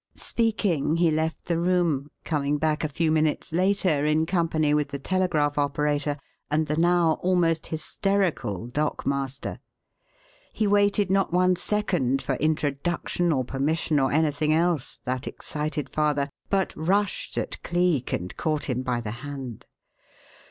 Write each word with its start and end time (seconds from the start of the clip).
Speaking, 0.15 0.95
he 0.95 1.11
left 1.11 1.45
the 1.45 1.59
room, 1.59 2.09
coming 2.23 2.57
back 2.57 2.83
a 2.83 2.89
few 2.89 3.11
minutes 3.11 3.51
later 3.53 4.03
in 4.03 4.25
company 4.25 4.73
with 4.73 4.87
the 4.87 4.97
telegraph 4.97 5.59
operator 5.59 6.17
and 6.49 6.65
the 6.65 6.75
now 6.75 7.19
almost 7.21 7.67
hysterical 7.67 8.65
dock 8.65 9.05
master. 9.05 9.59
He 10.53 10.65
waited 10.65 11.11
not 11.11 11.31
one 11.31 11.55
second 11.55 12.19
for 12.19 12.33
introduction 12.37 13.31
or 13.31 13.43
permission 13.45 13.99
or 13.99 14.11
anything 14.11 14.51
else, 14.51 14.99
that 15.05 15.27
excited 15.27 15.87
father, 15.87 16.31
but 16.49 16.73
rushed 16.75 17.37
at 17.37 17.61
Cleek 17.61 18.11
and 18.11 18.35
caught 18.37 18.63
him 18.67 18.81
by 18.81 19.01
the 19.01 19.11
hand. 19.21 19.67